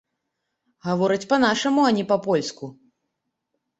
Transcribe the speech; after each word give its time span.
Гаворыць 0.87 1.29
па-нашаму, 1.33 1.81
а 1.91 1.93
не 1.99 2.05
па-польску. 2.13 2.65